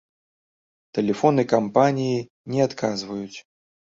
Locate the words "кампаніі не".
1.51-2.59